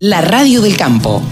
La 0.00 0.20
radio 0.20 0.60
del 0.60 0.76
campo. 0.76 1.22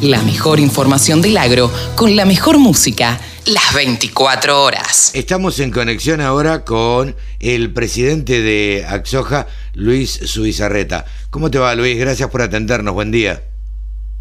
La 0.00 0.22
mejor 0.22 0.58
información 0.58 1.20
del 1.20 1.36
agro 1.36 1.70
con 1.94 2.16
la 2.16 2.24
mejor 2.24 2.56
música 2.56 3.20
las 3.44 3.74
24 3.74 4.62
horas. 4.62 5.14
Estamos 5.14 5.60
en 5.60 5.70
conexión 5.70 6.22
ahora 6.22 6.64
con 6.64 7.14
el 7.38 7.70
presidente 7.74 8.40
de 8.40 8.86
Axoja, 8.88 9.46
Luis 9.74 10.10
Subizarreta. 10.10 11.04
¿Cómo 11.28 11.50
te 11.50 11.58
va, 11.58 11.74
Luis? 11.74 11.98
Gracias 11.98 12.30
por 12.30 12.40
atendernos. 12.40 12.94
Buen 12.94 13.10
día. 13.10 13.42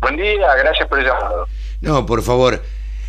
Buen 0.02 0.18
día, 0.18 0.54
gracias 0.58 0.86
por 0.90 1.00
el 1.00 1.06
llamado. 1.06 1.48
No, 1.80 2.06
por 2.06 2.24
favor. 2.24 2.62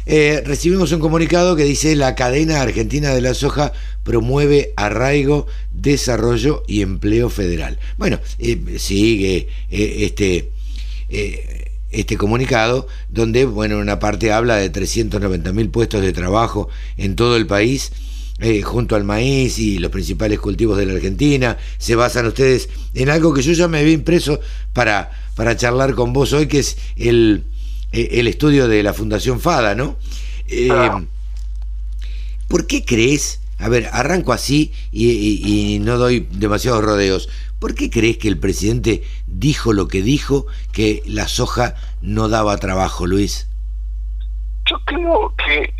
Eh, 0.06 0.44
recibimos 0.46 0.92
un 0.92 1.00
comunicado 1.00 1.56
que 1.56 1.64
dice 1.64 1.96
la 1.96 2.14
cadena 2.14 2.62
argentina 2.62 3.10
de 3.10 3.20
la 3.20 3.34
soja 3.34 3.72
promueve 4.04 4.72
arraigo, 4.76 5.48
desarrollo 5.72 6.62
y 6.68 6.82
empleo 6.82 7.30
federal. 7.30 7.80
Bueno, 7.96 8.20
eh, 8.38 8.76
sigue 8.78 9.48
eh, 9.70 9.96
este 10.04 10.52
eh, 11.08 11.70
este 11.90 12.16
comunicado, 12.16 12.88
donde, 13.08 13.44
bueno, 13.44 13.78
una 13.78 13.98
parte 13.98 14.32
habla 14.32 14.56
de 14.56 14.70
390 14.70 15.52
mil 15.52 15.70
puestos 15.70 16.02
de 16.02 16.12
trabajo 16.12 16.68
en 16.96 17.16
todo 17.16 17.36
el 17.36 17.46
país, 17.46 17.92
eh, 18.40 18.62
junto 18.62 18.96
al 18.96 19.04
maíz 19.04 19.58
y 19.58 19.78
los 19.78 19.92
principales 19.92 20.40
cultivos 20.40 20.76
de 20.76 20.86
la 20.86 20.94
Argentina. 20.94 21.56
Se 21.78 21.94
basan 21.94 22.26
ustedes 22.26 22.68
en 22.94 23.10
algo 23.10 23.32
que 23.32 23.42
yo 23.42 23.52
ya 23.52 23.68
me 23.68 23.78
había 23.78 23.92
impreso 23.92 24.40
para, 24.72 25.10
para 25.36 25.56
charlar 25.56 25.94
con 25.94 26.12
vos 26.12 26.32
hoy, 26.32 26.48
que 26.48 26.58
es 26.58 26.76
el, 26.96 27.44
eh, 27.92 28.08
el 28.12 28.26
estudio 28.26 28.66
de 28.66 28.82
la 28.82 28.92
Fundación 28.92 29.40
FADA, 29.40 29.74
¿no? 29.74 29.96
¿Por 32.48 32.66
qué 32.66 32.84
crees? 32.84 33.40
A 33.58 33.68
ver, 33.68 33.88
arranco 33.92 34.32
así 34.32 34.72
y 34.92 35.78
no 35.80 35.96
doy 35.96 36.26
demasiados 36.32 36.82
rodeos. 36.82 37.28
¿Por 37.64 37.74
qué 37.74 37.88
crees 37.88 38.18
que 38.18 38.28
el 38.28 38.38
presidente 38.38 39.02
dijo 39.26 39.72
lo 39.72 39.88
que 39.88 40.02
dijo, 40.02 40.44
que 40.74 41.02
la 41.06 41.26
soja 41.26 41.76
no 42.02 42.28
daba 42.28 42.58
trabajo, 42.58 43.06
Luis? 43.06 43.48
Yo 44.66 44.76
creo 44.84 45.34
que 45.34 45.72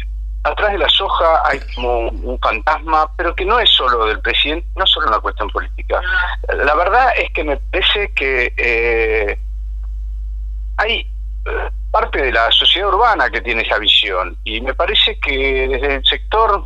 atrás 0.45 0.73
de 0.73 0.79
la 0.79 0.89
soja 0.89 1.43
hay 1.45 1.61
como 1.75 2.09
un 2.09 2.39
fantasma, 2.41 3.15
pero 3.19 3.35
que 3.35 3.45
no 3.45 3.61
es 3.61 3.69
solo 3.69 4.07
del 4.07 4.19
presidente, 4.21 4.67
no 4.77 4.85
es 4.85 4.91
solo 4.93 5.09
una 5.09 5.19
cuestión 5.19 5.51
política. 5.51 6.01
La 6.57 6.75
verdad 6.75 7.13
es 7.19 7.31
que 7.35 7.45
me 7.45 7.59
parece 7.59 8.11
que 8.15 8.55
eh, 8.57 9.39
hay 10.79 11.01
eh, 11.01 11.71
parte 11.91 12.23
de 12.23 12.33
la 12.33 12.51
sociedad 12.51 12.89
urbana 12.89 13.29
que 13.29 13.43
tiene 13.43 13.61
esa 13.61 13.79
visión 13.79 14.39
y 14.43 14.63
me 14.63 14.73
parece 14.73 15.19
que 15.19 15.69
desde 15.69 15.97
el 15.97 16.05
sector 16.07 16.65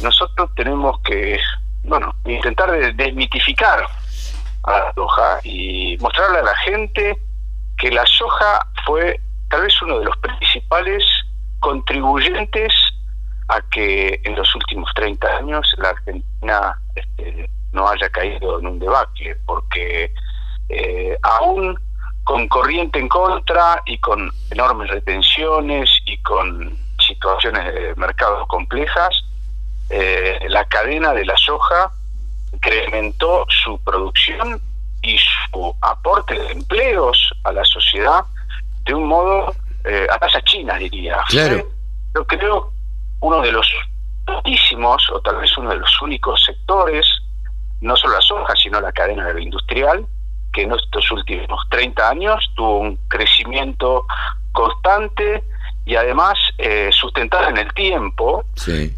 nosotros 0.00 0.48
tenemos 0.54 1.00
que, 1.00 1.40
bueno, 1.82 2.14
intentar 2.24 2.94
desmitificar 2.94 3.84
a 4.64 4.78
la 4.78 4.92
soja 4.94 5.40
y 5.44 5.96
mostrarle 6.00 6.38
a 6.38 6.42
la 6.42 6.56
gente 6.56 7.18
que 7.78 7.90
la 7.90 8.04
soja 8.06 8.66
fue 8.86 9.20
tal 9.50 9.62
vez 9.62 9.82
uno 9.82 9.98
de 9.98 10.06
los 10.06 10.16
principales 10.18 11.04
contribuyentes 11.60 12.72
a 13.48 13.60
que 13.70 14.20
en 14.24 14.34
los 14.36 14.54
últimos 14.54 14.90
30 14.94 15.26
años 15.28 15.66
la 15.78 15.90
Argentina 15.90 16.78
este, 16.94 17.50
no 17.72 17.88
haya 17.88 18.08
caído 18.08 18.58
en 18.58 18.66
un 18.66 18.78
debacle, 18.78 19.36
porque 19.46 20.12
eh, 20.68 21.18
aún 21.22 21.78
con 22.24 22.48
corriente 22.48 22.98
en 22.98 23.08
contra 23.08 23.82
y 23.84 23.98
con 23.98 24.30
enormes 24.50 24.88
retenciones 24.88 25.90
y 26.06 26.16
con 26.22 26.76
situaciones 27.06 27.74
de 27.74 27.94
mercado 27.96 28.46
complejas, 28.46 29.14
eh, 29.90 30.38
la 30.48 30.64
cadena 30.64 31.12
de 31.12 31.26
la 31.26 31.36
soja 31.36 31.92
incrementó 32.54 33.46
su 33.48 33.78
producción 33.80 34.60
y 35.02 35.16
su 35.18 35.76
aporte 35.80 36.38
de 36.38 36.52
empleos 36.52 37.32
a 37.44 37.52
la 37.52 37.64
sociedad 37.64 38.24
de 38.84 38.94
un 38.94 39.06
modo 39.06 39.54
eh, 39.84 40.06
a 40.10 40.18
tasa 40.18 40.40
china, 40.42 40.76
diría. 40.76 41.18
Claro. 41.28 41.68
Yo 42.14 42.26
creo 42.26 42.72
uno 43.20 43.40
de 43.40 43.52
los 43.52 43.70
muchísimos, 44.26 45.08
o 45.10 45.20
tal 45.20 45.36
vez 45.36 45.56
uno 45.58 45.70
de 45.70 45.76
los 45.76 46.02
únicos 46.02 46.42
sectores, 46.44 47.06
no 47.80 47.96
solo 47.96 48.14
la 48.14 48.20
soja, 48.20 48.54
sino 48.56 48.80
la 48.80 48.92
cadena 48.92 49.24
agroindustrial, 49.26 50.06
que 50.52 50.62
en 50.62 50.72
estos 50.72 51.10
últimos 51.10 51.60
30 51.70 52.08
años 52.08 52.50
tuvo 52.54 52.78
un 52.78 52.96
crecimiento 53.08 54.06
constante 54.52 55.42
y 55.84 55.96
además 55.96 56.34
eh, 56.58 56.90
sustentado 56.92 57.48
en 57.48 57.58
el 57.58 57.72
tiempo 57.74 58.44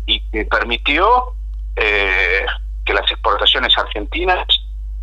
y 0.07 0.21
que 0.31 0.45
permitió 0.45 1.33
eh, 1.75 2.47
que 2.87 2.95
las 2.95 3.11
exportaciones 3.11 3.77
argentinas, 3.77 4.47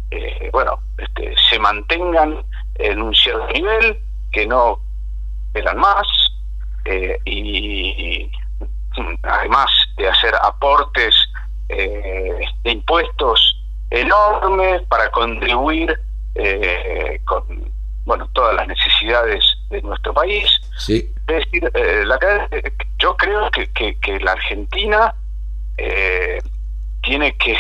eh, 0.10 0.50
bueno, 0.52 0.80
este, 0.98 1.36
se 1.50 1.60
mantengan 1.60 2.44
en 2.76 3.02
un 3.02 3.14
cierto 3.14 3.48
nivel, 3.54 4.00
que 4.32 4.48
no 4.48 4.80
eran 5.54 5.78
más, 5.78 6.08
eh, 6.86 7.20
y, 7.26 8.32
además 9.24 9.70
de 9.98 10.08
hacer 10.08 10.34
aportes 10.42 11.16
eh, 11.70 12.46
de 12.64 12.72
impuestos 12.72 13.60
enormes 13.90 14.82
para 14.84 15.10
contribuir 15.12 16.00
con 17.26 17.72
bueno 18.06 18.28
todas 18.34 18.56
las 18.56 18.68
necesidades 18.68 19.44
de 19.70 19.82
nuestro 19.82 20.14
país. 20.14 20.46
Sí. 20.78 21.12
Es 21.28 21.46
decir, 21.46 21.72
la, 22.06 22.20
yo 22.98 23.16
creo 23.18 23.50
que, 23.52 23.68
que, 23.72 24.00
que 24.00 24.20
la 24.20 24.32
Argentina 24.34 25.16
tiene 27.04 27.36
que 27.38 27.56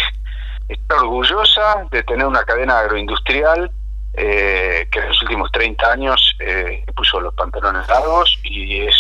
estar 0.68 0.98
orgullosa 1.00 1.88
de 1.92 2.04
tener 2.04 2.26
una 2.26 2.44
cadena 2.44 2.80
agroindustrial 2.80 3.72
eh, 4.16 4.88
que 4.92 5.00
en 5.00 5.08
los 5.08 5.22
últimos 5.24 5.52
30 5.52 5.92
años 5.92 6.36
eh, 6.40 6.86
puso 6.96 7.20
los 7.20 7.34
pantalones 7.34 7.88
largos 7.88 8.40
y 8.44 8.82
es, 8.82 8.96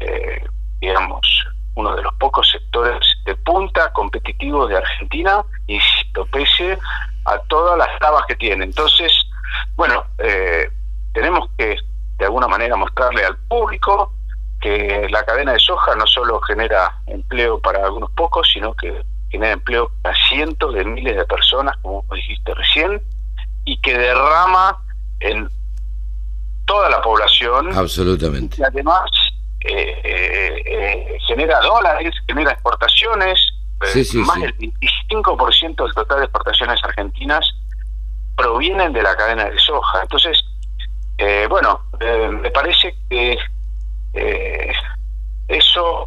eh, 0.00 0.44
digamos, 0.80 1.20
uno 1.76 1.94
de 1.94 2.02
los 2.02 2.12
pocos 2.14 2.50
sectores 2.50 2.98
de 3.24 3.36
punta 3.36 3.92
competitivos 3.92 4.68
de 4.68 4.78
Argentina, 4.78 5.44
insisto, 5.68 6.26
pese 6.26 6.76
a 7.24 7.38
todas 7.48 7.78
las 7.78 7.88
trabas 8.00 8.24
que 8.26 8.34
tiene. 8.34 8.64
Entonces, 8.64 9.12
bueno, 9.76 10.04
tenemos 11.12 11.48
que 11.56 11.76
de 12.18 12.24
alguna 12.24 12.48
manera 12.48 12.76
mostrarle 12.76 13.24
al 13.24 13.36
público 13.48 14.12
que 14.60 15.06
la 15.10 15.22
cadena 15.24 15.52
de 15.52 15.58
soja 15.58 15.94
no 15.94 16.06
solo 16.06 16.40
genera 16.40 16.98
empleo 17.06 17.60
para 17.60 17.84
algunos 17.84 18.10
pocos, 18.12 18.48
sino 18.52 18.74
que 18.74 19.04
genera 19.30 19.52
empleo 19.52 19.90
a 20.04 20.12
cientos 20.28 20.74
de 20.74 20.84
miles 20.84 21.16
de 21.16 21.24
personas, 21.24 21.76
como 21.82 22.04
dijiste 22.14 22.54
recién, 22.54 23.02
y 23.64 23.80
que 23.80 23.96
derrama 23.96 24.78
en 25.20 25.48
toda 26.64 26.90
la 26.90 27.00
población. 27.00 27.76
Absolutamente. 27.76 28.56
Y 28.58 28.64
además 28.64 29.10
eh, 29.60 30.00
eh, 30.04 30.62
eh, 30.64 31.18
genera 31.26 31.60
dólares, 31.60 32.14
genera 32.28 32.52
exportaciones. 32.52 33.40
más 33.80 34.40
del 34.40 34.56
25% 34.56 35.84
del 35.84 35.94
total 35.94 36.18
de 36.18 36.24
exportaciones 36.24 36.80
argentinas 36.84 37.44
provienen 38.36 38.92
de 38.92 39.02
la 39.02 39.16
cadena 39.16 39.46
de 39.46 39.58
soja. 39.58 40.02
Entonces, 40.02 40.38
bueno, 41.48 41.80
me 42.30 42.50
parece 42.50 42.94
que 43.08 43.38
eso 45.48 46.06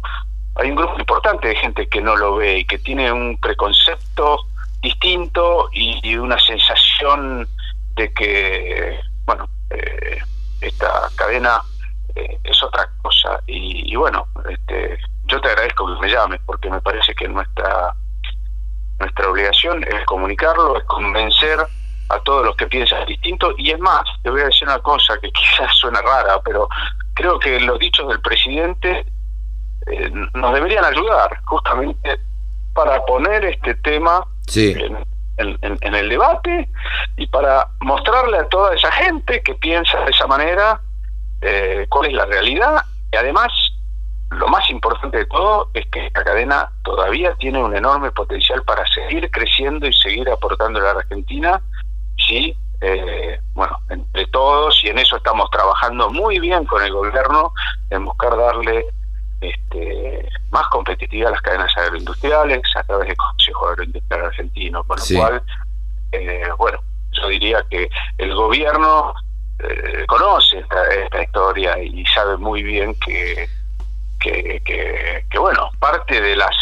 hay 0.56 0.70
un 0.70 0.76
grupo 0.76 0.98
importante 0.98 1.48
de 1.48 1.56
gente 1.56 1.88
que 1.88 2.00
no 2.00 2.16
lo 2.16 2.36
ve 2.36 2.58
y 2.58 2.64
que 2.64 2.78
tiene 2.78 3.12
un 3.12 3.38
preconcepto 3.40 4.46
distinto 4.82 5.68
y, 5.72 6.16
una 6.16 6.38
sensación 6.38 7.48
de 7.96 8.12
que, 8.12 9.00
bueno, 9.24 9.48
eh, 9.70 10.18
esta 10.60 11.08
cadena 11.16 11.60
eh, 12.14 12.38
es 12.44 12.62
otra 12.62 12.88
cosa. 13.02 13.40
Y, 13.46 13.94
bueno, 13.96 14.26
este, 14.48 14.98
yo 15.26 15.40
te 15.40 15.48
agradezco 15.48 15.86
que 15.94 16.00
me 16.00 16.12
llames 16.12 16.40
porque 16.46 16.70
me 16.70 16.80
parece 16.80 17.14
que 17.14 17.28
nuestra 17.28 17.94
nuestra 18.98 19.30
obligación 19.30 19.82
es 19.84 20.04
comunicarlo, 20.04 20.76
es 20.76 20.84
convencer 20.84 21.58
a 22.10 22.18
todos 22.20 22.44
los 22.44 22.56
que 22.56 22.66
piensan 22.66 23.06
distinto. 23.06 23.54
Y 23.56 23.70
es 23.70 23.78
más, 23.78 24.02
te 24.22 24.30
voy 24.30 24.42
a 24.42 24.44
decir 24.44 24.68
una 24.68 24.78
cosa 24.80 25.18
que 25.20 25.30
quizás 25.32 25.74
suena 25.76 26.02
rara, 26.02 26.40
pero 26.44 26.68
creo 27.14 27.38
que 27.38 27.58
los 27.60 27.78
dichos 27.78 28.06
del 28.08 28.20
presidente 28.20 29.06
eh, 29.86 30.10
nos 30.34 30.54
deberían 30.54 30.84
ayudar 30.84 31.40
justamente 31.44 32.20
para 32.74 33.04
poner 33.04 33.44
este 33.44 33.74
tema 33.76 34.26
en, 35.36 35.94
el 35.94 36.08
debate 36.08 36.68
y 37.16 37.26
para 37.26 37.68
mostrarle 37.80 38.38
a 38.38 38.48
toda 38.48 38.74
esa 38.74 38.90
gente 38.92 39.42
que 39.42 39.54
piensa 39.54 40.00
de 40.04 40.10
esa 40.10 40.26
manera 40.26 40.80
eh, 41.40 41.86
cuál 41.88 42.08
es 42.08 42.12
la 42.14 42.26
realidad. 42.26 42.82
Y 43.12 43.16
además 43.16 43.50
lo 44.30 44.46
más 44.48 44.68
importante 44.70 45.18
de 45.18 45.26
todo 45.26 45.70
es 45.74 45.86
que 45.86 46.06
esta 46.06 46.22
cadena 46.24 46.70
todavía 46.84 47.34
tiene 47.36 47.62
un 47.62 47.74
enorme 47.74 48.10
potencial 48.12 48.62
para 48.62 48.84
seguir 48.86 49.30
creciendo 49.30 49.86
y 49.86 49.92
seguir 49.92 50.28
aportando 50.28 50.78
a 50.80 50.82
la 50.82 51.00
Argentina. 51.00 51.60
Si 52.28 52.56
eh, 52.82 53.40
bueno 53.54 53.78
entre 53.90 54.26
todos 54.26 54.82
y 54.84 54.88
en 54.88 54.98
eso 54.98 55.16
estamos 55.16 55.50
trabajando 55.50 56.10
muy 56.10 56.38
bien 56.38 56.64
con 56.64 56.82
el 56.82 56.92
gobierno 56.92 57.52
en 57.90 58.04
buscar 58.04 58.36
darle 58.36 58.86
este, 59.40 60.28
más 60.50 60.66
competitiva 60.68 61.28
a 61.28 61.32
las 61.32 61.40
cadenas 61.40 61.72
agroindustriales 61.76 62.60
a 62.76 62.82
través 62.82 63.08
del 63.08 63.16
Consejo 63.16 63.68
Agroindustrial 63.68 64.26
Argentino, 64.26 64.84
con 64.84 64.98
lo 64.98 65.18
cual, 65.18 65.42
eh, 66.12 66.48
bueno, 66.58 66.78
yo 67.12 67.28
diría 67.28 67.64
que 67.70 67.88
el 68.18 68.34
gobierno 68.34 69.14
eh, 69.60 70.04
conoce 70.06 70.58
esta, 70.58 71.22
historia 71.22 71.78
y 71.82 72.04
sabe 72.06 72.36
muy 72.36 72.62
bien 72.62 72.94
que, 72.94 73.48
que, 74.18 74.60
que, 75.30 75.38
bueno, 75.38 75.70
parte 75.78 76.20
de 76.20 76.36
las 76.36 76.56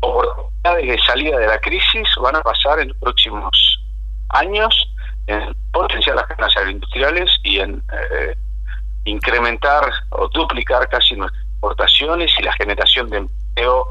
oportunidades 0.00 0.86
de 0.86 0.98
salida 1.00 1.38
de 1.38 1.46
la 1.46 1.58
crisis 1.60 2.08
van 2.20 2.36
a 2.36 2.42
pasar 2.42 2.80
en 2.80 2.88
los 2.88 2.96
próximos 2.98 3.80
años 4.30 4.74
en 5.26 5.54
potenciar 5.72 6.16
las 6.16 6.26
cadenas 6.26 6.56
agroindustriales 6.56 7.30
y 7.42 7.58
en 7.58 7.82
eh, 7.92 8.34
incrementar 9.04 9.90
o 10.10 10.28
duplicar 10.28 10.88
casi 10.88 11.14
nuestras 11.14 11.47
exportaciones 11.58 12.30
y 12.38 12.42
la 12.42 12.52
generación 12.52 13.10
de 13.10 13.18
empleo 13.18 13.86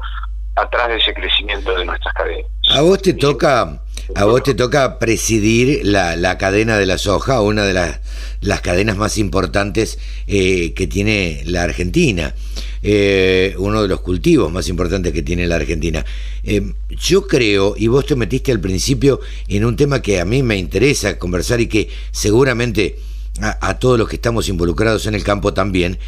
atrás 0.56 0.88
de 0.88 0.96
ese 0.96 1.14
crecimiento 1.14 1.76
de 1.76 1.84
nuestras 1.84 2.14
cadenas. 2.14 2.50
A 2.70 2.80
vos 2.80 3.00
te 3.00 3.12
toca, 3.12 3.82
a 4.14 4.24
vos 4.24 4.42
te 4.42 4.54
toca 4.54 4.98
presidir 4.98 5.82
la, 5.84 6.16
la 6.16 6.38
cadena 6.38 6.78
de 6.78 6.86
la 6.86 6.98
soja, 6.98 7.40
una 7.40 7.64
de 7.64 7.74
las, 7.74 8.00
las 8.40 8.60
cadenas 8.60 8.96
más 8.96 9.18
importantes 9.18 9.98
eh, 10.26 10.72
que 10.74 10.86
tiene 10.86 11.42
la 11.44 11.62
Argentina, 11.62 12.34
eh, 12.82 13.54
uno 13.58 13.82
de 13.82 13.88
los 13.88 14.00
cultivos 14.00 14.50
más 14.50 14.68
importantes 14.68 15.12
que 15.12 15.22
tiene 15.22 15.46
la 15.46 15.56
Argentina. 15.56 16.04
Eh, 16.42 16.72
yo 16.90 17.26
creo, 17.26 17.74
y 17.76 17.86
vos 17.86 18.06
te 18.06 18.16
metiste 18.16 18.50
al 18.50 18.60
principio 18.60 19.20
en 19.46 19.64
un 19.64 19.76
tema 19.76 20.02
que 20.02 20.20
a 20.20 20.24
mí 20.24 20.42
me 20.42 20.56
interesa 20.56 21.18
conversar 21.18 21.60
y 21.60 21.68
que 21.68 21.88
seguramente 22.10 22.98
a, 23.40 23.68
a 23.68 23.78
todos 23.78 23.98
los 23.98 24.08
que 24.08 24.16
estamos 24.16 24.48
involucrados 24.48 25.06
en 25.06 25.14
el 25.14 25.22
campo 25.22 25.54
también, 25.54 25.98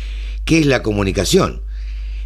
que 0.45 0.59
es 0.61 0.67
la 0.67 0.83
comunicación. 0.83 1.63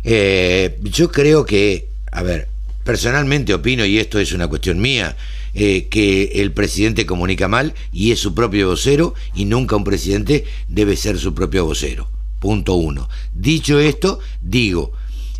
yo 0.04 1.10
creo 1.10 1.46
que 1.46 1.88
a 2.14 2.22
ver, 2.22 2.48
personalmente 2.84 3.52
opino, 3.52 3.84
y 3.84 3.98
esto 3.98 4.20
es 4.20 4.32
una 4.32 4.46
cuestión 4.46 4.80
mía, 4.80 5.16
eh, 5.52 5.88
que 5.90 6.30
el 6.36 6.52
presidente 6.52 7.06
comunica 7.06 7.48
mal 7.48 7.74
y 7.92 8.12
es 8.12 8.20
su 8.20 8.34
propio 8.34 8.68
vocero 8.68 9.14
y 9.34 9.46
nunca 9.46 9.74
un 9.74 9.82
presidente 9.82 10.44
debe 10.68 10.96
ser 10.96 11.18
su 11.18 11.34
propio 11.34 11.64
vocero. 11.64 12.08
Punto 12.38 12.74
uno. 12.74 13.08
Dicho 13.34 13.80
esto, 13.80 14.20
digo, 14.42 14.92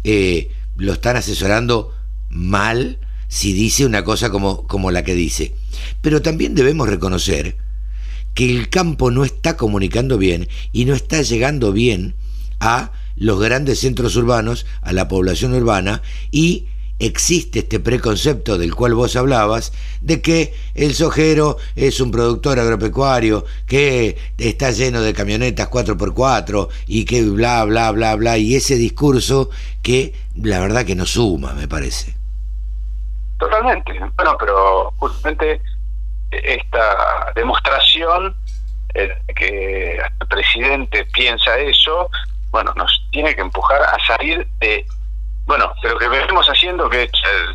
eh, 0.02 0.50
lo 0.76 0.94
están 0.94 1.16
asesorando 1.16 1.94
mal 2.28 2.98
si 3.28 3.52
dice 3.52 3.86
una 3.86 4.02
cosa 4.02 4.30
como, 4.30 4.66
como 4.66 4.90
la 4.90 5.04
que 5.04 5.14
dice. 5.14 5.54
Pero 6.00 6.22
también 6.22 6.56
debemos 6.56 6.88
reconocer 6.88 7.56
que 8.34 8.50
el 8.50 8.68
campo 8.68 9.12
no 9.12 9.24
está 9.24 9.56
comunicando 9.56 10.18
bien 10.18 10.48
y 10.72 10.86
no 10.86 10.94
está 10.94 11.22
llegando 11.22 11.72
bien 11.72 12.16
a 12.64 12.90
los 13.16 13.38
grandes 13.38 13.80
centros 13.80 14.16
urbanos, 14.16 14.66
a 14.80 14.92
la 14.94 15.06
población 15.06 15.52
urbana, 15.54 16.00
y 16.30 16.66
existe 16.98 17.58
este 17.58 17.78
preconcepto 17.78 18.56
del 18.56 18.74
cual 18.74 18.94
vos 18.94 19.16
hablabas, 19.16 19.72
de 20.00 20.22
que 20.22 20.54
el 20.74 20.94
sojero 20.94 21.58
es 21.76 22.00
un 22.00 22.10
productor 22.10 22.58
agropecuario, 22.58 23.44
que 23.66 24.16
está 24.38 24.70
lleno 24.70 25.02
de 25.02 25.12
camionetas 25.12 25.70
4x4 25.70 26.68
y 26.86 27.04
que 27.04 27.22
bla, 27.22 27.64
bla, 27.64 27.90
bla, 27.90 28.16
bla, 28.16 28.38
y 28.38 28.54
ese 28.54 28.76
discurso 28.76 29.50
que 29.82 30.14
la 30.34 30.60
verdad 30.60 30.86
que 30.86 30.94
no 30.94 31.04
suma, 31.04 31.52
me 31.52 31.68
parece. 31.68 32.14
Totalmente. 33.38 33.92
Bueno, 34.16 34.36
pero 34.40 34.90
justamente 34.96 35.60
esta 36.30 37.30
demostración 37.34 38.34
eh, 38.94 39.10
que 39.36 39.96
el 39.96 40.26
presidente 40.28 41.04
piensa 41.12 41.58
eso, 41.58 42.08
bueno, 42.54 42.72
nos 42.76 43.04
tiene 43.10 43.34
que 43.34 43.40
empujar 43.40 43.82
a 43.82 43.98
salir 44.06 44.46
de, 44.60 44.86
bueno, 45.44 45.72
de 45.82 45.88
lo 45.88 45.98
que 45.98 46.06
venimos 46.06 46.46
haciendo, 46.46 46.88
que 46.88 47.02
eh, 47.02 47.08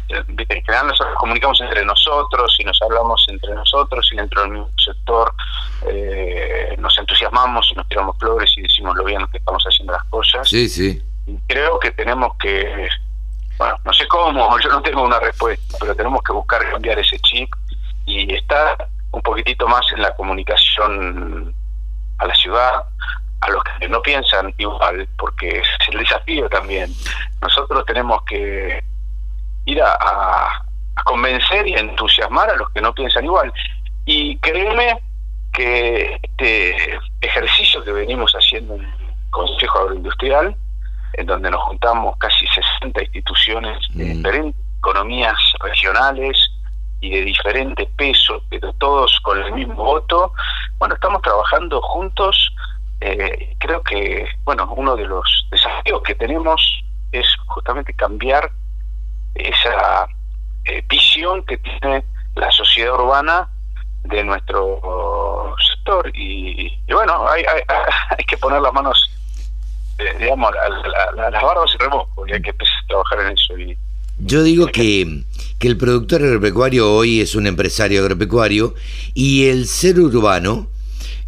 en 0.10 0.66
general 0.66 0.88
nosotros 0.88 1.16
comunicamos 1.18 1.62
entre 1.62 1.86
nosotros 1.86 2.54
y 2.60 2.66
nos 2.66 2.78
hablamos 2.82 3.26
entre 3.30 3.56
nosotros 3.56 4.10
y 4.12 4.18
dentro 4.18 4.42
del 4.42 4.52
mismo 4.52 4.70
sector 4.76 5.34
eh, 5.88 6.76
nos 6.80 6.98
entusiasmamos 6.98 7.72
y 7.72 7.76
nos 7.76 7.88
tiramos 7.88 8.18
flores 8.18 8.52
y 8.58 8.62
decimos 8.64 8.94
lo 8.98 9.06
bien 9.06 9.26
que 9.32 9.38
estamos 9.38 9.64
haciendo 9.64 9.94
las 9.94 10.04
cosas. 10.10 10.50
Sí, 10.50 10.68
sí. 10.68 11.02
Y 11.28 11.38
creo 11.48 11.80
que 11.80 11.92
tenemos 11.92 12.36
que, 12.36 12.90
bueno, 13.58 13.78
no 13.86 13.94
sé 13.94 14.06
cómo, 14.10 14.60
yo 14.62 14.68
no 14.70 14.82
tengo 14.82 15.04
una 15.04 15.22
respuesta, 15.22 15.78
pero 15.80 15.96
tenemos 15.96 16.22
que 16.24 16.34
buscar 16.34 16.70
cambiar 16.72 17.00
ese 17.00 17.18
chip 17.20 17.50
y 18.06 18.34
estar 18.34 18.86
un 19.12 19.22
poquitito 19.22 19.66
más 19.66 19.86
en 19.96 20.02
la 20.02 20.14
comunicación 20.14 21.56
a 22.18 22.28
la 22.28 22.36
ciudad, 22.36 22.84
a 23.42 23.50
los 23.50 23.64
que 23.80 23.88
no 23.88 24.02
piensan 24.02 24.54
igual, 24.58 25.08
porque 25.18 25.50
es 25.50 25.68
el 25.92 26.00
desafío 26.00 26.50
también. 26.50 26.92
Nosotros 27.42 27.86
tenemos 27.86 28.22
que 28.24 28.84
ir 29.66 29.82
a, 29.82 30.64
convencer 31.06 31.66
y 31.66 31.76
a 31.76 31.80
entusiasmar 31.80 32.50
a 32.50 32.58
los 32.58 32.70
que 32.72 32.82
no 32.82 32.94
piensan 32.94 33.24
igual. 33.24 33.54
Y 34.06 34.38
créeme 34.40 35.02
que 35.54 36.20
este 36.22 37.00
ejercicio 37.22 37.84
que 37.84 37.94
venimos 37.94 38.34
haciendo 38.34 38.76
en 38.76 38.82
el 38.82 38.94
Consejo 39.30 39.80
Agroindustrial, 39.80 40.56
en 41.14 41.26
donde 41.26 41.52
nos 41.52 41.64
juntamos 41.64 42.18
casi 42.18 42.46
60 42.82 43.02
instituciones 43.02 43.78
de 43.94 44.06
mm. 44.06 44.18
diferentes 44.18 44.62
economías 44.80 45.38
regionales 45.62 46.38
y 47.02 47.12
de 47.12 47.22
diferente 47.24 47.90
peso, 47.96 48.42
pero 48.50 48.74
todos 48.74 49.18
con 49.24 49.42
el 49.42 49.54
mismo 49.54 49.76
voto, 49.76 50.34
bueno, 50.78 50.96
estamos 50.96 51.22
trabajando 51.22 51.82
juntos 51.82 52.49
eh, 53.02 53.56
creo 53.60 53.82
que, 53.84 54.26
bueno, 54.44 54.72
uno 54.76 54.96
de 54.96 55.06
los 55.06 55.48
desafíos 55.52 56.02
que 56.04 56.16
tenemos 56.16 56.62
es 57.12 57.26
justamente 57.48 57.94
cambiar 57.94 58.52
esa 59.36 60.08
eh, 60.66 60.84
visión 60.90 61.44
que 61.44 61.58
tiene 61.58 62.04
la 62.36 62.52
sociedad 62.52 62.96
urbana 62.96 63.48
de 64.04 64.24
nuestro 64.24 65.56
sector. 65.68 66.12
Y, 66.14 66.78
bueno, 66.92 67.28
hay, 67.28 67.44
hay, 68.18 68.26
que 68.26 68.38
poner 68.38 68.62
las 68.62 68.74
manos, 68.74 69.10
eh, 69.98 70.16
digamos, 70.20 70.52
a, 70.56 71.30
las 71.30 71.44
barbas 71.44 71.72
y 71.76 71.78
remojo, 71.78 72.28
y 72.28 72.34
hay 72.34 72.42
que 72.42 72.50
empezar 72.50 72.76
a 72.84 72.88
trabajar 72.88 73.20
en 73.22 73.32
eso. 73.32 73.58
Y, 73.58 73.78
Yo 74.20 74.44
digo 74.44 74.68
que, 74.68 75.24
que 75.58 75.68
el 75.68 75.78
productor 75.78 76.22
agropecuario 76.22 76.94
hoy 76.94 77.22
es 77.22 77.36
un 77.36 77.48
empresario 77.48 78.02
agropecuario 78.02 78.76
y 79.14 79.48
el 79.48 79.68
ser 79.68 80.00
urbano 80.00 80.68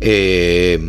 eh, 0.01 0.79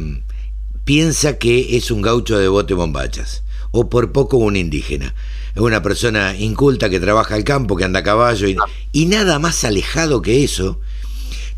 piensa 0.84 1.38
que 1.38 1.76
es 1.76 1.90
un 1.90 2.02
gaucho 2.02 2.38
de 2.38 2.48
bote 2.48 2.74
bombachas, 2.74 3.42
o 3.70 3.88
por 3.88 4.12
poco 4.12 4.36
un 4.36 4.56
indígena. 4.56 5.14
Es 5.54 5.60
una 5.60 5.82
persona 5.82 6.34
inculta 6.36 6.88
que 6.88 7.00
trabaja 7.00 7.34
al 7.34 7.44
campo, 7.44 7.76
que 7.76 7.84
anda 7.84 8.00
a 8.00 8.04
caballo, 8.04 8.48
y, 8.92 9.06
nada 9.06 9.38
más 9.38 9.64
alejado 9.64 10.22
que 10.22 10.44
eso, 10.44 10.80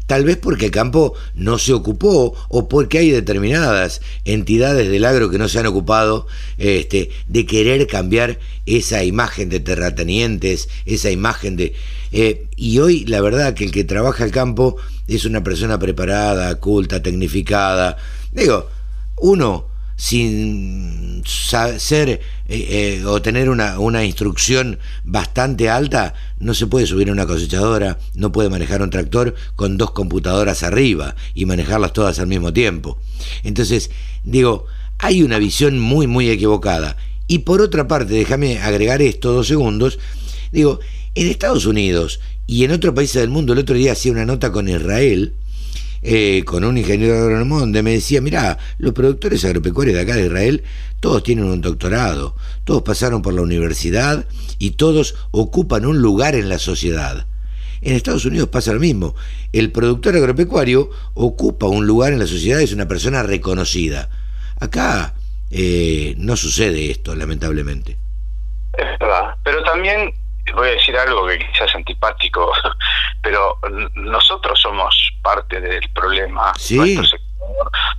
tal 0.07 0.25
vez 0.25 0.37
porque 0.37 0.67
el 0.67 0.71
campo 0.71 1.15
no 1.35 1.59
se 1.59 1.73
ocupó 1.73 2.35
o 2.49 2.69
porque 2.69 2.99
hay 2.99 3.11
determinadas 3.11 4.01
entidades 4.25 4.91
del 4.91 5.05
agro 5.05 5.31
que 5.31 5.39
no 5.39 5.49
se 5.49 5.61
han 5.61 5.67
ocupado 5.67 6.27
este, 6.59 7.11
de 7.29 7.47
querer 7.47 7.87
cambiar 7.87 8.39
esa 8.67 9.05
imagen 9.05 9.49
de 9.49 9.61
terratenientes, 9.61 10.69
esa 10.87 11.11
imagen 11.11 11.57
de... 11.57 11.75
Eh, 12.13 12.47
y 12.57 12.79
hoy 12.79 13.05
la 13.07 13.21
verdad 13.21 13.55
que 13.55 13.65
el 13.65 13.73
que 13.73 13.85
trabaja 13.85 14.25
al 14.25 14.31
campo 14.31 14.77
es 15.09 15.25
una 15.25 15.43
persona 15.43 15.79
preparada, 15.79 16.55
culta, 16.57 17.03
tecnificada. 17.03 17.97
Digo, 18.33 18.69
uno 19.17 19.67
sin 19.97 21.23
ser 21.25 22.09
eh, 22.09 22.21
eh, 22.49 23.05
o 23.07 23.23
tener 23.23 23.49
una, 23.49 23.79
una, 23.79 24.05
instrucción 24.05 24.79
bastante 25.05 25.71
alta, 25.71 26.15
no 26.41 26.53
se 26.53 26.67
puede 26.67 26.87
subir 26.87 27.09
a 27.09 27.13
una 27.13 27.27
cosechadora, 27.27 27.99
no 28.15 28.33
puede 28.33 28.51
manejar 28.51 28.83
un 28.83 28.91
tractor 28.91 29.35
con 29.55 29.79
dos 29.79 29.93
computadoras 29.93 30.63
arriba 30.63 31.15
y 31.35 31.47
manejarlas 31.47 31.93
todas 31.93 32.19
al 32.19 32.27
mismo 32.27 32.53
tiempo. 32.53 32.99
Entonces, 33.45 33.91
digo, 34.25 34.67
hay 34.99 35.23
una 35.23 35.39
visión 35.39 35.79
muy, 35.79 36.07
muy 36.07 36.29
equivocada. 36.29 36.97
Y 37.27 37.41
por 37.41 37.61
otra 37.61 37.89
parte, 37.89 38.15
déjame 38.15 38.59
agregar 38.59 39.01
esto 39.01 39.33
dos 39.33 39.47
segundos, 39.47 39.99
digo, 40.53 40.81
en 41.15 41.29
Estados 41.29 41.67
Unidos 41.67 42.21
y 42.47 42.65
en 42.65 42.73
otros 42.73 42.95
países 42.95 43.21
del 43.21 43.31
mundo, 43.31 43.53
el 43.53 43.61
otro 43.61 43.77
día 43.77 43.93
hacía 43.93 44.13
una 44.13 44.27
nota 44.27 44.53
con 44.53 44.69
Israel, 44.69 45.35
eh, 46.07 46.45
con 46.45 46.65
un 46.65 46.77
ingeniero 46.77 47.17
agrónomo 47.17 47.61
donde 47.61 47.83
me 47.83 47.93
decía, 47.93 48.21
mira, 48.21 48.59
los 48.77 48.93
productores 48.93 49.43
agropecuarios 49.47 49.97
de 49.97 50.03
acá 50.03 50.15
de 50.15 50.27
Israel, 50.27 50.63
todos 51.01 51.23
tienen 51.23 51.47
un 51.47 51.63
doctorado, 51.63 52.37
todos 52.65 52.83
pasaron 52.83 53.23
por 53.23 53.33
la 53.33 53.41
universidad 53.41 54.27
y 54.59 54.73
todos 54.73 55.17
ocupan 55.31 55.87
un 55.87 56.03
lugar 56.03 56.35
en 56.35 56.51
la 56.51 56.59
sociedad. 56.59 57.27
En 57.81 57.95
Estados 57.95 58.27
Unidos 58.27 58.51
pasa 58.51 58.75
lo 58.75 58.81
mismo. 58.81 59.15
El 59.53 59.73
productor 59.73 60.15
agropecuario 60.17 60.91
ocupa 61.15 61.67
un 61.67 61.87
lugar 61.87 62.13
en 62.13 62.19
la 62.19 62.27
sociedad, 62.27 62.61
es 62.61 62.75
una 62.75 62.87
persona 62.87 63.23
reconocida. 63.23 64.11
Acá 64.61 65.15
eh, 65.51 66.15
no 66.19 66.37
sucede 66.37 66.91
esto, 66.91 67.15
lamentablemente. 67.15 67.97
Es 68.77 68.99
verdad, 68.99 69.37
pero 69.43 69.63
también 69.63 70.13
voy 70.53 70.69
a 70.69 70.73
decir 70.73 70.97
algo 70.97 71.27
que 71.27 71.39
quizás 71.39 71.69
es 71.71 71.75
antipático, 71.75 72.53
pero 73.23 73.59
nosotros 73.95 74.61
somos 74.61 75.13
parte 75.23 75.61
del 75.61 75.89
problema, 75.91 76.53
sí. 76.57 77.01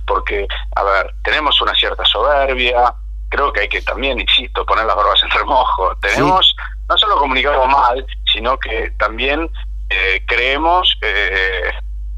porque, 0.06 0.46
a 0.76 0.82
ver, 0.84 1.14
tenemos 1.24 1.60
una 1.60 1.74
cierta 1.74 2.04
soberbia, 2.04 2.94
creo 3.28 3.52
que 3.52 3.62
hay 3.62 3.68
que 3.68 3.82
también, 3.82 4.20
insisto, 4.20 4.64
poner 4.64 4.86
las 4.86 4.96
barbas 4.96 5.22
en 5.22 5.30
remojo. 5.30 5.96
Tenemos, 5.96 6.54
no 6.88 6.96
solo 6.96 7.18
comunicamos 7.18 7.66
mal, 7.68 8.06
sino 8.32 8.58
que 8.58 8.92
también 8.98 9.50
eh, 9.90 10.22
creemos 10.26 10.96
eh, 11.02 11.72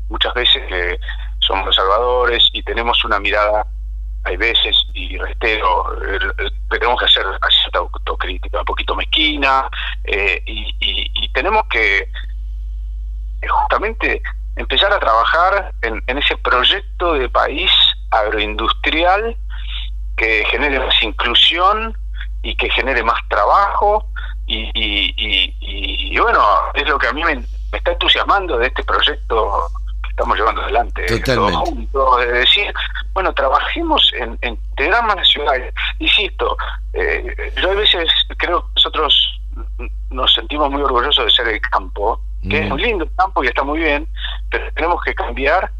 muchas 0.08 0.34
veces 0.34 0.62
que 0.68 0.98
somos 1.40 1.66
los 1.66 1.76
salvadores 1.76 2.48
y 2.52 2.62
tenemos 2.62 3.02
una 3.04 3.18
mirada, 3.18 3.66
hay 4.24 4.36
veces, 4.36 4.76
y 4.92 5.16
reitero, 5.16 5.86
tenemos 6.68 6.98
que 6.98 7.06
hacer 7.06 7.24
cierta 7.62 7.78
autocrítica, 7.78 8.58
un 8.58 8.64
poquito 8.64 8.94
mezquina, 8.94 9.68
eh, 10.10 10.42
y, 10.46 11.32
tenemos 11.34 11.64
que 11.70 11.98
eh, 11.98 13.48
justamente 13.48 14.20
empezar 14.56 14.92
a 14.92 14.98
trabajar 14.98 15.72
en, 15.82 16.02
en 16.08 16.18
ese 16.18 16.36
proyecto 16.38 17.12
de 17.12 17.28
país 17.28 17.70
agroindustrial 18.10 19.36
que 20.16 20.44
genere 20.50 20.80
más 20.80 21.00
inclusión 21.02 21.96
y 22.42 22.56
que 22.56 22.68
genere 22.70 23.02
más 23.02 23.20
trabajo. 23.28 24.06
Y, 24.46 24.70
y, 24.74 26.18
bueno, 26.18 26.42
es 26.74 26.88
lo 26.88 26.98
que 26.98 27.06
a 27.06 27.12
mí 27.12 27.22
me, 27.22 27.44
está 27.72 27.92
entusiasmando 27.92 28.58
de 28.58 28.66
este 28.66 28.82
proyecto 28.82 29.68
que 30.02 30.10
estamos 30.10 30.36
llevando 30.36 30.62
adelante. 30.62 31.06
Todos 31.20 31.54
juntos, 31.54 32.20
de 32.20 32.32
decir, 32.32 32.72
bueno, 33.12 33.32
trabajemos 33.34 34.10
en, 34.18 34.38
en 34.40 34.58
las 34.90 35.28
ciudades. 35.28 35.74
Insisto, 35.98 36.56
eh, 36.94 37.52
yo 37.60 37.70
a 37.70 37.74
veces 37.74 38.08
creo 38.38 38.62
que 38.62 38.68
nosotros 38.76 39.40
nos 40.10 40.32
sentimos 40.32 40.70
muy 40.70 40.82
orgullosos 40.82 41.24
de 41.24 41.30
ser 41.30 41.48
el 41.48 41.60
campo, 41.60 42.20
que 42.48 42.60
es 42.60 42.66
mm. 42.66 42.68
muy 42.68 42.82
lindo 42.82 43.04
el 43.04 43.14
campo 43.16 43.44
y 43.44 43.48
está 43.48 43.62
muy 43.62 43.78
bien, 43.78 44.08
pero 44.50 44.72
tenemos 44.72 45.02
que 45.02 45.14
cambiar 45.14 45.70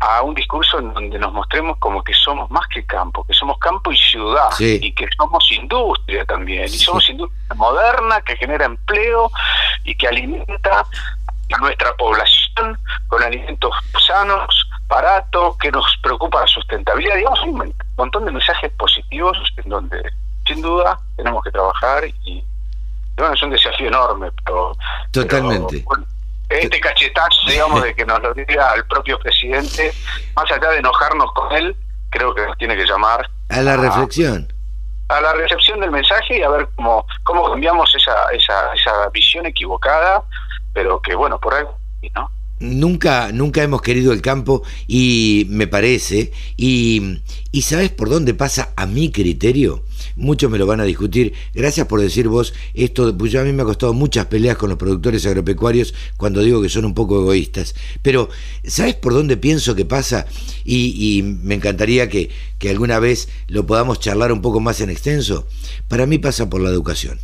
a 0.00 0.22
un 0.22 0.34
discurso 0.34 0.80
en 0.80 0.92
donde 0.92 1.16
nos 1.18 1.32
mostremos 1.32 1.78
como 1.78 2.02
que 2.02 2.12
somos 2.12 2.50
más 2.50 2.66
que 2.68 2.84
campo, 2.84 3.24
que 3.24 3.34
somos 3.34 3.56
campo 3.58 3.92
y 3.92 3.96
ciudad, 3.96 4.50
y 4.58 4.92
que 4.92 5.06
somos 5.16 5.48
industria 5.52 6.24
también, 6.24 6.64
y 6.64 6.78
somos 6.78 7.08
industria 7.08 7.54
moderna 7.54 8.20
que 8.22 8.36
genera 8.36 8.64
empleo 8.64 9.30
y 9.84 9.94
que 9.94 10.08
alimenta 10.08 10.84
a 11.52 11.58
nuestra 11.58 11.94
población 11.94 12.76
con 13.06 13.22
alimentos 13.22 13.72
sanos, 14.04 14.68
baratos, 14.88 15.56
que 15.58 15.70
nos 15.70 15.86
preocupa 16.02 16.40
la 16.40 16.46
sustentabilidad. 16.48 17.16
Digamos, 17.16 17.40
hay 17.40 17.50
un 17.50 17.74
montón 17.96 18.24
de 18.24 18.32
mensajes 18.32 18.72
positivos 18.72 19.38
en 19.56 19.70
donde, 19.70 20.02
sin 20.46 20.62
duda, 20.62 20.98
tenemos 21.16 21.44
que 21.44 21.50
trabajar 21.52 22.04
y, 22.24 22.44
bueno, 23.22 23.34
es 23.34 23.42
un 23.42 23.50
desafío 23.50 23.88
enorme, 23.88 24.30
pero... 24.44 24.76
Totalmente 25.10 25.84
este 26.60 26.80
cachetazo, 26.80 27.48
digamos, 27.48 27.82
de 27.82 27.94
que 27.94 28.04
nos 28.04 28.20
lo 28.20 28.34
diga 28.34 28.74
el 28.74 28.84
propio 28.86 29.18
presidente, 29.18 29.92
más 30.36 30.50
allá 30.50 30.70
de 30.70 30.78
enojarnos 30.78 31.32
con 31.32 31.52
él, 31.52 31.76
creo 32.10 32.34
que 32.34 32.46
nos 32.46 32.58
tiene 32.58 32.76
que 32.76 32.84
llamar 32.84 33.28
a 33.48 33.60
la 33.62 33.76
reflexión. 33.76 34.52
A 35.08 35.20
la 35.20 35.32
recepción 35.34 35.80
del 35.80 35.90
mensaje 35.90 36.38
y 36.38 36.42
a 36.42 36.48
ver 36.48 36.68
cómo, 36.76 37.06
cómo 37.24 37.50
cambiamos 37.50 37.94
esa, 37.94 38.30
esa, 38.32 38.72
esa 38.74 39.08
visión 39.10 39.46
equivocada, 39.46 40.22
pero 40.72 41.00
que 41.00 41.14
bueno, 41.14 41.38
por 41.38 41.54
ahí, 41.54 41.64
¿no? 42.14 42.30
Nunca, 42.60 43.32
nunca 43.32 43.62
hemos 43.62 43.82
querido 43.82 44.12
el 44.12 44.22
campo 44.22 44.62
y 44.86 45.46
me 45.48 45.66
parece, 45.66 46.30
y, 46.56 47.18
y 47.50 47.62
¿sabes 47.62 47.90
por 47.90 48.08
dónde 48.08 48.34
pasa 48.34 48.72
a 48.76 48.86
mi 48.86 49.10
criterio? 49.10 49.82
muchos 50.16 50.50
me 50.50 50.58
lo 50.58 50.66
van 50.66 50.80
a 50.80 50.84
discutir. 50.84 51.32
Gracias 51.54 51.86
por 51.86 52.00
decir 52.00 52.28
vos 52.28 52.54
esto, 52.74 53.16
pues 53.16 53.34
a 53.34 53.44
mí 53.44 53.52
me 53.52 53.62
ha 53.62 53.66
costado 53.66 53.92
muchas 53.92 54.26
peleas 54.26 54.56
con 54.56 54.70
los 54.70 54.78
productores 54.78 55.24
agropecuarios 55.26 55.94
cuando 56.16 56.42
digo 56.42 56.62
que 56.62 56.68
son 56.68 56.84
un 56.84 56.94
poco 56.94 57.20
egoístas. 57.20 57.74
Pero, 58.02 58.28
¿sabes 58.64 58.94
por 58.94 59.12
dónde 59.12 59.36
pienso 59.36 59.74
que 59.74 59.84
pasa? 59.84 60.26
Y, 60.64 61.22
me 61.22 61.54
encantaría 61.54 62.08
que, 62.08 62.30
que 62.58 62.70
alguna 62.70 62.98
vez 62.98 63.28
lo 63.48 63.66
podamos 63.66 64.00
charlar 64.00 64.32
un 64.32 64.42
poco 64.42 64.60
más 64.60 64.80
en 64.80 64.90
extenso. 64.90 65.46
Para 65.88 66.06
mí 66.06 66.18
pasa 66.18 66.48
por 66.48 66.60
la 66.60 66.70
educación. 66.70 67.18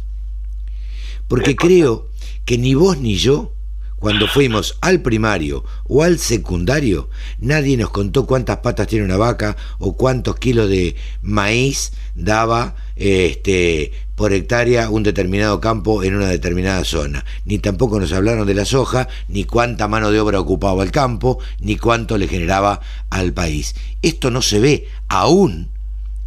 Porque 1.26 1.56
creo 1.56 2.08
que 2.44 2.58
ni 2.58 2.74
vos 2.74 2.98
ni 2.98 3.16
yo 3.16 3.52
cuando 3.98 4.26
fuimos 4.26 4.78
al 4.80 5.02
primario 5.02 5.64
o 5.88 6.02
al 6.02 6.18
secundario, 6.18 7.10
nadie 7.38 7.76
nos 7.76 7.90
contó 7.90 8.26
cuántas 8.26 8.58
patas 8.58 8.86
tiene 8.86 9.04
una 9.04 9.16
vaca 9.16 9.56
o 9.78 9.96
cuántos 9.96 10.36
kilos 10.36 10.68
de 10.68 10.96
maíz 11.22 11.92
daba 12.14 12.76
este, 12.96 13.92
por 14.14 14.32
hectárea 14.32 14.90
un 14.90 15.02
determinado 15.02 15.60
campo 15.60 16.02
en 16.02 16.14
una 16.14 16.28
determinada 16.28 16.84
zona. 16.84 17.24
Ni 17.44 17.58
tampoco 17.58 17.98
nos 18.00 18.12
hablaron 18.12 18.46
de 18.46 18.54
la 18.54 18.64
soja, 18.64 19.08
ni 19.28 19.44
cuánta 19.44 19.88
mano 19.88 20.10
de 20.10 20.20
obra 20.20 20.40
ocupaba 20.40 20.82
el 20.82 20.90
campo, 20.90 21.38
ni 21.60 21.76
cuánto 21.76 22.18
le 22.18 22.28
generaba 22.28 22.80
al 23.10 23.32
país. 23.32 23.74
Esto 24.02 24.30
no 24.30 24.42
se 24.42 24.60
ve 24.60 24.88
aún 25.08 25.70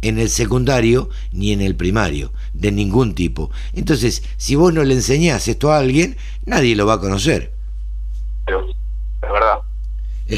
en 0.02 0.18
el 0.18 0.28
secundario 0.28 1.08
ni 1.32 1.52
en 1.52 1.60
el 1.60 1.76
primario, 1.76 2.32
de 2.52 2.72
ningún 2.72 3.14
tipo. 3.14 3.50
Entonces, 3.72 4.22
si 4.36 4.56
vos 4.56 4.74
no 4.74 4.82
le 4.84 4.94
enseñás 4.94 5.48
esto 5.48 5.72
a 5.72 5.78
alguien, 5.78 6.16
nadie 6.44 6.76
lo 6.76 6.86
va 6.86 6.94
a 6.94 7.00
conocer. 7.00 7.52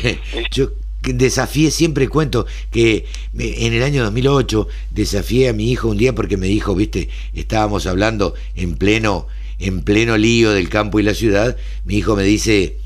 Yo 0.50 0.70
desafié, 1.02 1.70
siempre 1.70 2.08
cuento 2.08 2.46
que 2.70 3.04
en 3.38 3.72
el 3.72 3.82
año 3.82 4.02
2008 4.04 4.68
desafié 4.90 5.48
a 5.48 5.52
mi 5.52 5.70
hijo 5.70 5.88
un 5.88 5.98
día 5.98 6.14
porque 6.14 6.36
me 6.36 6.46
dijo, 6.46 6.74
viste, 6.74 7.08
estábamos 7.34 7.86
hablando 7.86 8.34
en 8.54 8.76
pleno, 8.76 9.26
en 9.58 9.82
pleno 9.82 10.16
lío 10.16 10.52
del 10.52 10.68
campo 10.68 10.98
y 10.98 11.02
la 11.02 11.14
ciudad, 11.14 11.56
mi 11.84 11.96
hijo 11.96 12.16
me 12.16 12.22
dice, 12.22 12.78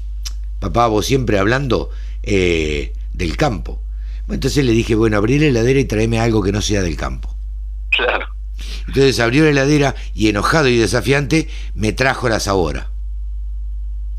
papá, 0.59 0.88
vos 0.88 1.07
siempre 1.07 1.38
hablando 1.38 1.91
eh, 2.23 2.93
del 3.12 3.37
campo. 3.37 3.81
entonces 4.29 4.65
le 4.65 4.73
dije, 4.73 4.95
bueno, 4.95 5.17
abrí 5.17 5.38
la 5.38 5.47
heladera 5.47 5.81
y 5.81 5.85
tráeme 5.85 6.19
algo 6.19 6.43
que 6.43 6.53
no 6.53 6.62
sea 6.62 6.83
del 6.83 6.97
campo. 6.97 7.35
Claro. 7.91 8.27
Entonces 8.88 9.21
abrió 9.21 9.45
la 9.45 9.50
heladera 9.50 9.95
y 10.15 10.29
enojado 10.29 10.69
y 10.69 10.77
desafiante 10.77 11.49
me 11.75 11.93
trajo 11.93 12.29
la 12.29 12.41
sabora. 12.41 12.91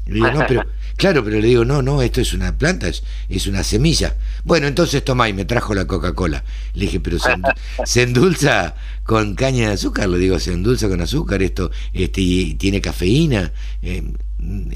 Digo, 0.06 0.32
no, 0.32 0.46
pero 0.48 0.66
Claro, 1.00 1.24
pero 1.24 1.40
le 1.40 1.48
digo, 1.48 1.64
no, 1.64 1.82
no, 1.82 2.02
esto 2.02 2.20
es 2.20 2.34
una 2.34 2.58
planta, 2.58 2.90
es, 2.90 3.04
es 3.30 3.48
una 3.48 3.64
semilla. 3.64 4.18
Bueno, 4.44 4.68
entonces 4.68 5.02
toma 5.02 5.30
y 5.30 5.34
me 5.34 5.46
trajo 5.46 5.74
la 5.74 5.88
Coca-Cola. 5.88 6.44
Le 6.74 6.88
dije, 6.88 7.00
pero 7.00 7.18
se, 7.86 8.02
endulza 8.02 8.76
con 9.06 9.34
caña 9.34 9.70
de 9.70 9.76
azúcar, 9.76 10.10
le 10.10 10.18
digo, 10.18 10.38
se 10.40 10.52
endulza 10.52 10.90
con 10.90 11.00
azúcar, 11.00 11.42
esto 11.42 11.72
este, 11.94 12.20
y 12.20 12.56
tiene 12.56 12.82
cafeína, 12.82 13.54
eh, 13.82 14.12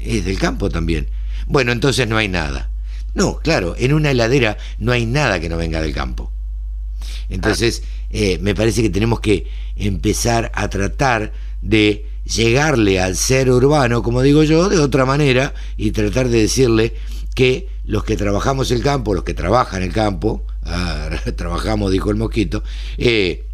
es 0.02 0.24
del 0.24 0.38
campo 0.38 0.70
también. 0.70 1.10
Bueno, 1.46 1.72
entonces 1.72 2.08
no 2.08 2.16
hay 2.16 2.28
nada. 2.28 2.70
No, 3.12 3.36
claro, 3.40 3.74
en 3.78 3.92
una 3.92 4.10
heladera 4.10 4.56
no 4.78 4.92
hay 4.92 5.04
nada 5.04 5.40
que 5.40 5.50
no 5.50 5.58
venga 5.58 5.82
del 5.82 5.92
campo. 5.92 6.32
Entonces, 7.28 7.82
eh, 8.08 8.38
me 8.40 8.54
parece 8.54 8.80
que 8.80 8.88
tenemos 8.88 9.20
que 9.20 9.46
empezar 9.76 10.50
a 10.54 10.70
tratar 10.70 11.34
de 11.60 12.06
llegarle 12.24 13.00
al 13.00 13.16
ser 13.16 13.50
urbano, 13.50 14.02
como 14.02 14.22
digo 14.22 14.42
yo, 14.42 14.68
de 14.68 14.78
otra 14.78 15.04
manera 15.04 15.54
y 15.76 15.92
tratar 15.92 16.28
de 16.28 16.42
decirle 16.42 16.94
que 17.34 17.68
los 17.84 18.04
que 18.04 18.16
trabajamos 18.16 18.70
el 18.70 18.82
campo, 18.82 19.14
los 19.14 19.24
que 19.24 19.34
trabajan 19.34 19.82
el 19.82 19.92
campo, 19.92 20.44
ah, 20.64 21.10
trabajamos, 21.36 21.90
dijo 21.90 22.10
el 22.10 22.16
mosquito, 22.16 22.62
eh, 22.96 23.46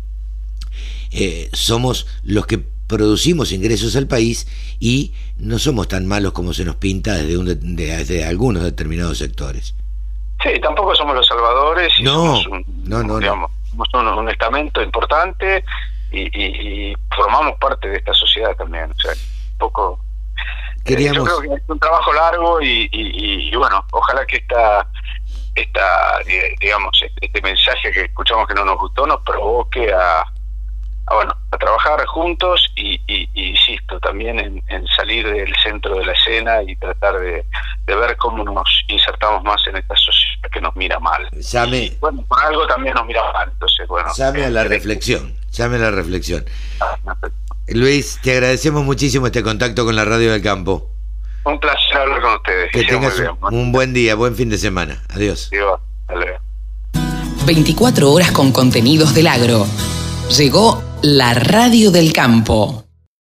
eh, 1.12 1.50
somos 1.52 2.06
los 2.22 2.46
que 2.46 2.58
producimos 2.58 3.52
ingresos 3.52 3.94
al 3.96 4.06
país 4.06 4.46
y 4.80 5.12
no 5.38 5.58
somos 5.58 5.88
tan 5.88 6.06
malos 6.06 6.32
como 6.32 6.52
se 6.52 6.64
nos 6.64 6.76
pinta 6.76 7.14
desde, 7.14 7.36
un, 7.36 7.76
desde 7.76 8.24
algunos 8.24 8.64
determinados 8.64 9.18
sectores. 9.18 9.74
Sí, 10.42 10.50
tampoco 10.60 10.94
somos 10.94 11.14
los 11.14 11.26
salvadores. 11.26 11.92
no, 12.00 12.42
no, 12.84 13.02
no, 13.02 13.48
somos 13.90 14.18
un 14.18 14.28
estamento 14.28 14.82
importante 14.82 15.64
y, 16.12 16.94
formamos 17.14 17.56
parte 17.58 17.88
de 17.88 17.96
esta 17.96 18.14
sociedad 18.14 18.54
también. 18.56 18.90
O 18.90 19.00
sea, 19.00 19.12
un 19.12 19.58
poco. 19.58 20.00
Queríamos... 20.84 21.16
yo 21.16 21.24
creo 21.24 21.40
que 21.40 21.62
es 21.62 21.68
un 21.68 21.78
trabajo 21.78 22.12
largo 22.12 22.58
y, 22.62 23.54
bueno, 23.54 23.84
ojalá 23.92 24.24
que 24.26 24.36
esta, 24.36 24.86
esta 25.54 26.18
digamos, 26.60 27.04
este 27.20 27.42
mensaje 27.42 27.92
que 27.92 28.04
escuchamos 28.04 28.48
que 28.48 28.54
no 28.54 28.64
nos 28.64 28.78
gustó 28.78 29.06
nos 29.06 29.20
provoque 29.20 29.92
a, 29.92 30.24
bueno, 31.10 31.34
a 31.50 31.58
trabajar 31.58 32.04
juntos 32.06 32.72
y, 32.76 33.00
insisto, 33.34 33.98
también 34.00 34.62
en, 34.66 34.86
salir 34.96 35.30
del 35.30 35.54
centro 35.62 35.96
de 35.96 36.06
la 36.06 36.12
escena 36.12 36.62
y 36.62 36.76
tratar 36.76 37.18
de, 37.18 37.44
ver 37.86 38.16
cómo 38.16 38.44
nos 38.44 38.84
insertamos 38.88 39.42
más 39.42 39.60
en 39.66 39.76
esta 39.76 39.96
sociedad 39.96 40.29
que 40.50 40.60
nos 40.60 40.74
mira 40.76 40.98
mal. 40.98 41.28
Llame, 41.32 41.96
bueno, 42.00 42.24
por 42.28 42.40
algo 42.40 42.66
también 42.66 42.94
nos 42.94 43.06
mira 43.06 43.22
mal, 43.32 43.48
entonces 43.52 43.86
bueno. 43.88 44.08
Llame 44.16 44.44
a 44.44 44.50
la 44.50 44.64
reflexión 44.64 45.40
llame 45.52 45.78
la 45.78 45.90
reflexión. 45.90 46.44
Luis, 47.68 48.18
te 48.22 48.32
agradecemos 48.32 48.84
muchísimo 48.84 49.26
este 49.26 49.42
contacto 49.42 49.84
con 49.84 49.94
la 49.96 50.04
Radio 50.04 50.32
del 50.32 50.42
Campo. 50.42 50.90
Un 51.44 51.58
placer 51.58 51.96
hablar 51.96 52.20
con 52.20 52.34
ustedes. 52.34 52.72
Que, 52.72 52.84
tengas 52.84 53.14
un, 53.50 53.72
buen 53.72 53.92
día, 53.92 54.14
buen 54.14 54.34
fin 54.34 54.50
de 54.50 54.58
semana. 54.58 55.02
Adiós. 55.10 55.50
24 57.46 58.10
horas 58.10 58.32
con 58.32 58.52
contenidos 58.52 59.14
del 59.14 59.26
agro. 59.26 59.66
Llegó 60.36 60.82
la 61.02 61.34
Radio 61.34 61.90
del 61.90 62.12
Campo. 62.12 62.84